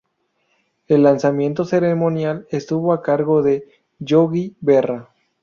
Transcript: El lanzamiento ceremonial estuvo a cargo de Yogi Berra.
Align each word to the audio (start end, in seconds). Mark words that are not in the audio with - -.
El 0.87 1.03
lanzamiento 1.03 1.63
ceremonial 1.63 2.47
estuvo 2.49 2.91
a 2.91 3.03
cargo 3.03 3.43
de 3.43 3.67
Yogi 3.99 4.55
Berra. 4.59 5.13